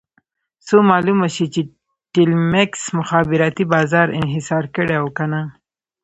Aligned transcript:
څو 0.67 0.77
معلومه 0.91 1.27
شي 1.35 1.45
چې 1.53 1.61
ټیلمکس 2.13 2.83
مخابراتي 2.99 3.63
بازار 3.73 4.07
انحصار 4.19 4.63
کړی 4.75 4.95
او 5.01 5.07
که 5.17 5.25
نه. 5.31 5.41